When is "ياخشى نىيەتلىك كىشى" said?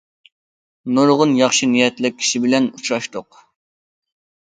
1.41-2.43